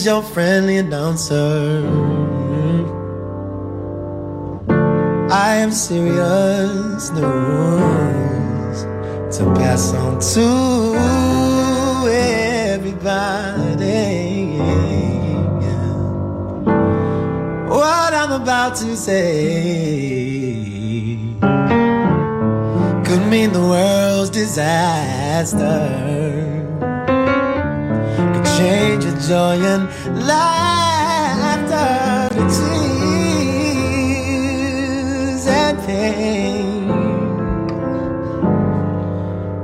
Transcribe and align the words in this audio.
is 0.00 0.06
your 0.06 0.22
friendly 0.22 0.78
announcer. 0.78 1.84
I 5.30 5.56
am 5.56 5.70
serious 5.72 7.10
news 7.10 8.78
to 9.36 9.44
pass 9.58 9.92
on 9.92 10.18
to 10.34 10.48
everybody. 12.70 13.58
What 17.68 18.14
I'm 18.14 18.32
about 18.40 18.76
to 18.76 18.96
say 18.96 19.20
could 23.06 23.24
mean 23.32 23.52
the 23.52 23.66
world's 23.74 24.30
disaster. 24.30 25.80
Could 28.32 28.46
change 28.58 28.89
Joy 29.28 29.60
and 29.62 29.88
laughter, 30.26 31.78
tears 32.48 33.86
and 35.46 35.78
pain. 35.86 36.88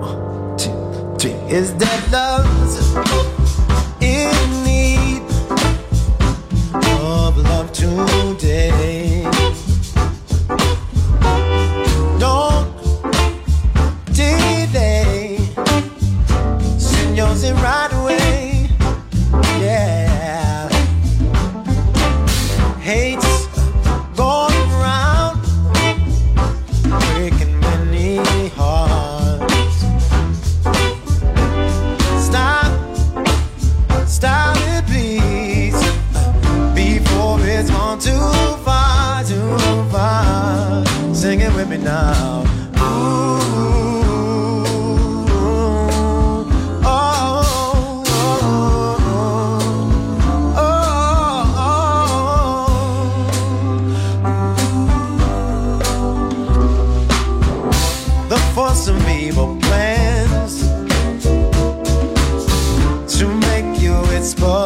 One, 0.00 0.56
two, 0.58 1.16
three. 1.18 1.38
Is 1.48 1.74
that 1.76 2.00
love? 2.12 3.35
spoke. 64.26 64.65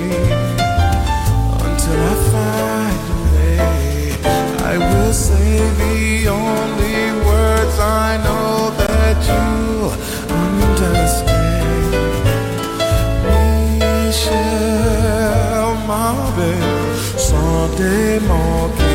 T'es 17.81 18.19
manqué, 18.27 18.93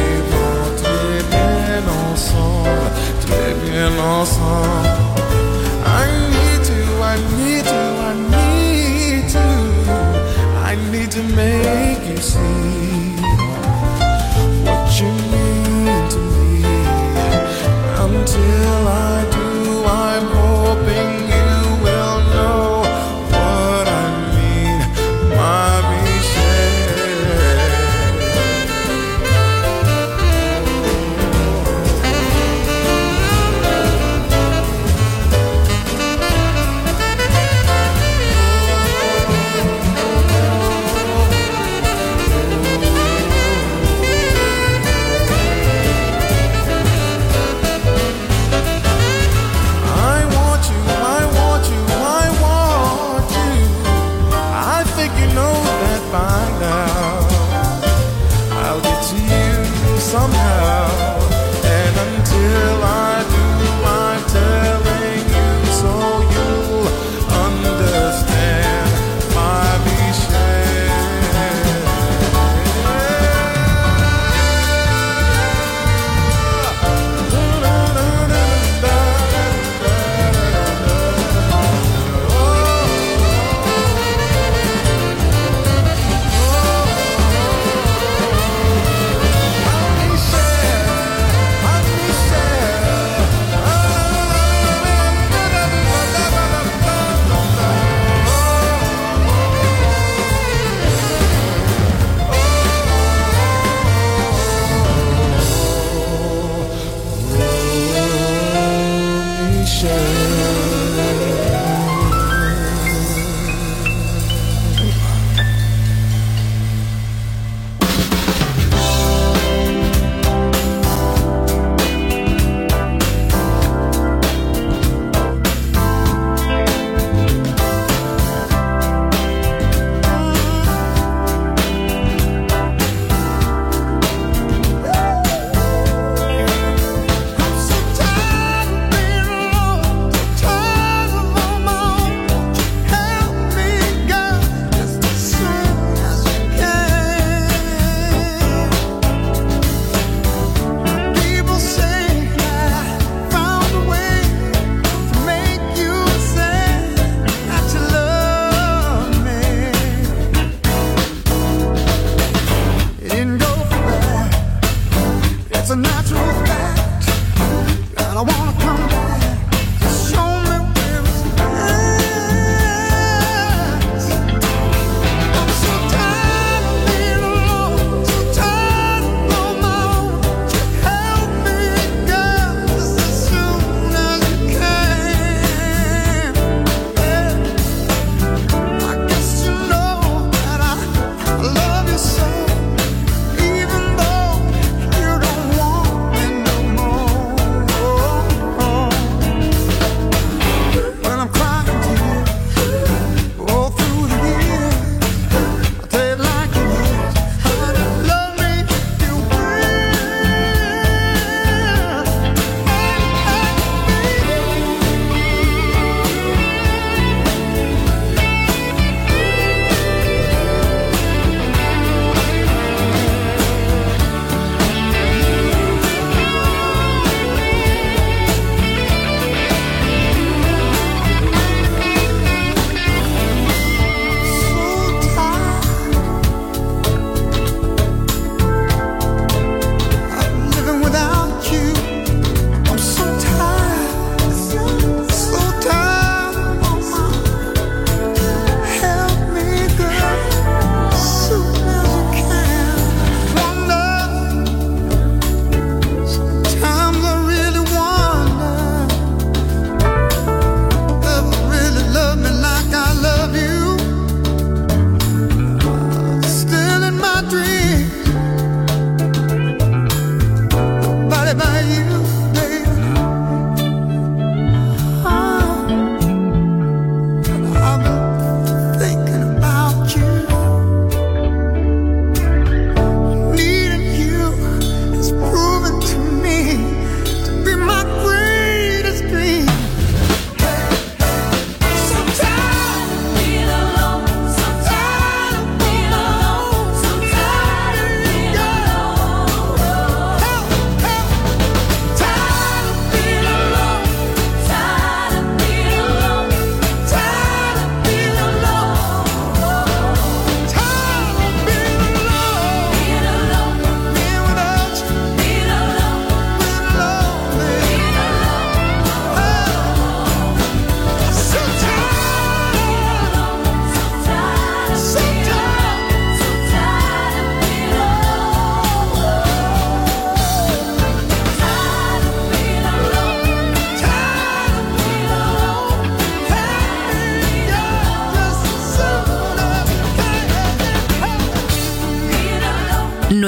très 0.76 1.18
bien 1.28 1.82
ensemble, 2.12 2.68
très 3.20 3.52
bien 3.68 3.90
ensemble. 3.98 4.95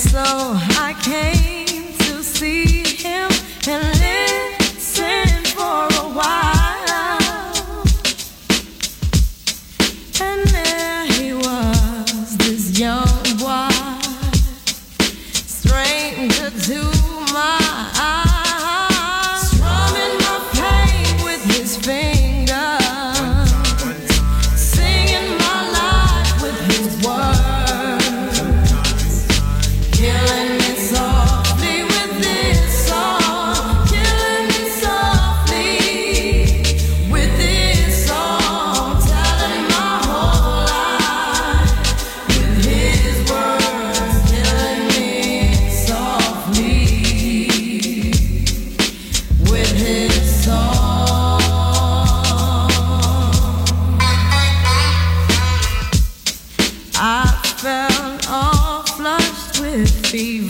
so 0.00 0.22
I 0.22 0.94
can't. 1.02 1.49
fever. 60.10 60.49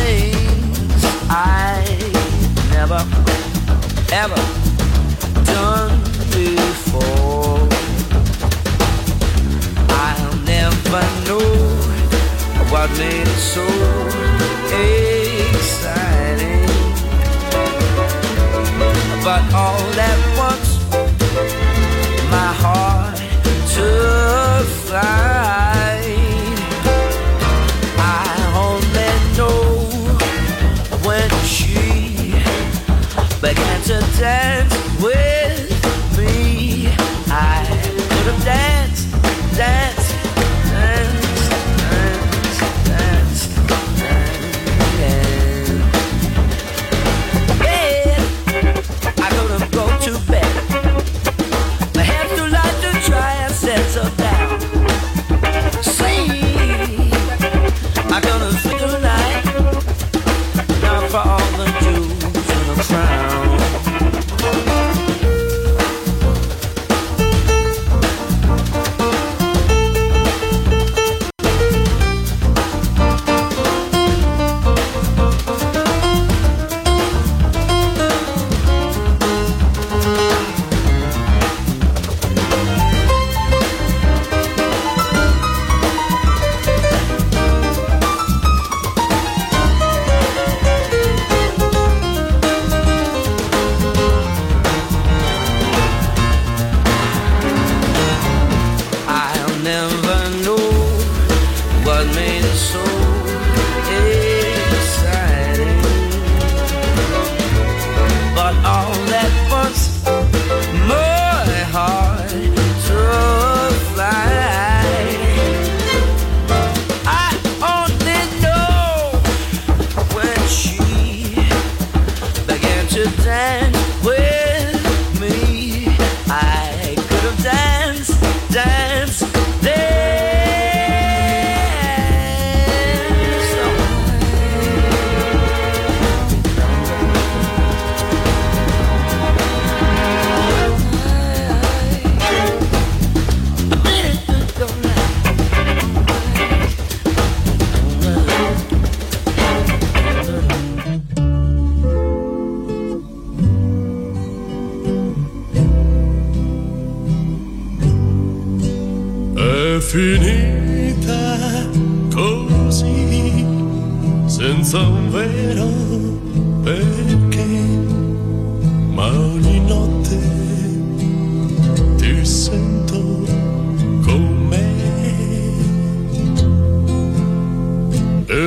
Things 0.00 1.02
I 1.28 1.84
never, 2.74 3.02
ever 4.22 4.42
done 5.52 5.94
before. 6.34 7.60
I'll 10.06 10.36
never 10.54 11.04
know 11.26 11.50
what 12.72 12.88
made 12.98 13.28
it 13.34 13.42
so 13.54 13.66
exciting. 15.54 16.66
But 19.26 19.42
all 19.62 20.00
at 20.10 20.20
once, 20.46 20.70
my 22.34 22.50
heart 22.62 23.16
took 23.74 24.66
flight. 24.86 25.39
Began 34.20 34.79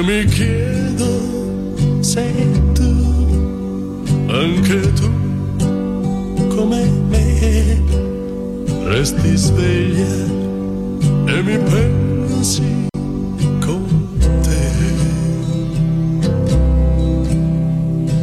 mi 0.04 0.26
chiedo 0.26 1.12
se 2.02 2.26
tu, 2.76 2.92
anche 4.28 4.82
tu, 5.00 5.10
come 6.50 6.84
me, 7.10 7.82
resti 8.84 9.38
sveglia 9.38 10.26
e 11.26 11.42
mi 11.42 11.58
pensi 11.58 12.88
con 13.62 13.86
te. 14.42 14.72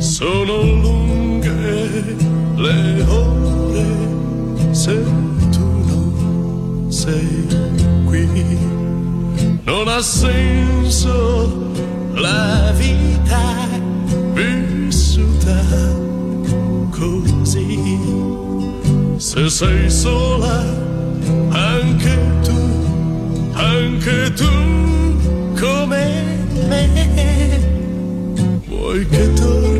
Sono 0.01 0.62
lunghe 0.62 2.16
le 2.57 3.05
ore 3.09 3.87
se 4.73 5.03
tu 5.51 5.66
non 5.87 6.87
sei 6.90 7.47
qui. 8.05 8.29
Non 9.64 9.88
ha 9.88 10.03
senso 10.03 11.60
la 12.20 12.72
vita 12.76 13.40
vissuta 14.35 15.59
così. 16.90 17.98
Se 19.16 19.48
sei 19.48 19.90
sola, 19.90 20.64
anche 21.50 22.18
tu, 22.42 22.59
anche 23.52 24.33
tu 24.35 24.52
come 25.59 26.46
me. 26.68 26.88
Vuoi 28.66 29.06
che 29.09 29.33
torni, 29.33 29.80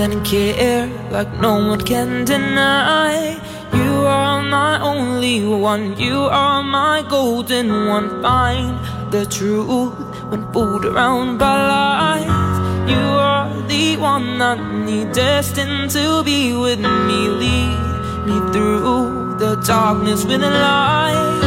And 0.00 0.24
care 0.24 0.86
like 1.10 1.30
no 1.40 1.68
one 1.68 1.80
can 1.80 2.24
deny. 2.24 3.38
You 3.72 4.06
are 4.06 4.42
my 4.42 4.80
only 4.80 5.44
one, 5.46 5.98
you 5.98 6.16
are 6.16 6.62
my 6.62 7.04
golden 7.08 7.86
one. 7.86 8.22
Find 8.22 8.78
the 9.12 9.26
truth 9.26 9.92
when 10.30 10.50
fooled 10.52 10.86
around 10.86 11.38
by 11.38 11.54
lies. 11.72 12.90
You 12.90 13.04
are 13.30 13.48
the 13.68 13.96
one 13.98 14.40
I 14.40 14.54
need, 14.84 15.12
destined 15.12 15.90
to 15.90 16.24
be 16.24 16.56
with 16.56 16.80
me. 16.80 17.20
Lead 17.42 18.26
me 18.26 18.36
through 18.52 19.36
the 19.38 19.56
darkness 19.66 20.24
with 20.24 20.42
a 20.42 20.50
light. 20.50 21.40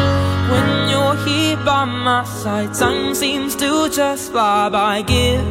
When 0.51 0.89
you're 0.89 1.17
here 1.25 1.57
by 1.65 1.85
my 1.85 2.23
side, 2.23 2.73
time 2.73 3.15
seems 3.15 3.55
to 3.55 3.89
just 3.89 4.31
fly 4.31 4.69
by. 4.69 5.01
Give 5.01 5.41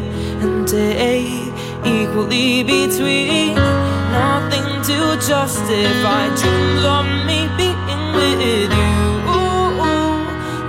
and 0.43 0.69
take 0.69 1.52
equally 1.85 2.63
between 2.63 3.55
nothing 3.55 4.69
to 4.89 4.99
justify 5.27 6.29
dreams 6.41 6.85
of 6.85 7.07
me 7.27 7.49
being 7.59 8.05
with 8.15 8.73
you. 8.81 9.03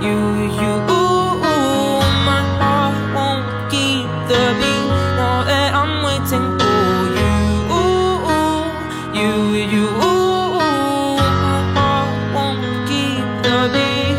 You, 0.04 0.18
you, 0.60 0.74
my 2.28 2.42
heart 2.60 2.98
won't 3.14 3.48
keep 3.70 4.08
the 4.30 4.42
beat 4.60 4.88
now 5.18 5.44
that 5.50 5.70
I'm 5.74 5.94
waiting 6.08 6.48
for 6.60 6.96
you. 7.20 7.36
You, 9.20 9.32
you, 9.72 9.86
my 11.46 11.60
heart 11.76 12.14
won't 12.34 12.64
keep 12.88 13.26
the 13.46 13.60
beat 13.72 14.18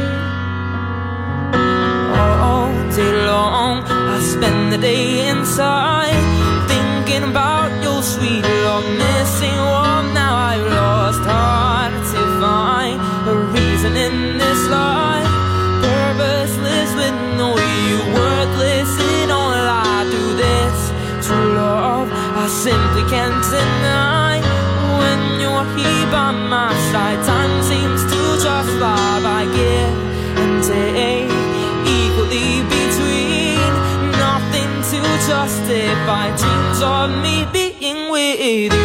all 2.49 2.73
day 2.95 3.13
long. 3.27 3.83
I 3.85 4.19
spend 4.21 4.73
the 4.73 4.77
day 4.77 5.27
inside 5.29 5.84
to 35.45 35.51
justify 35.51 36.35
dreams 36.37 36.81
of 36.81 37.09
me 37.21 37.45
being 37.53 38.11
with. 38.11 38.73
You, 38.73 38.84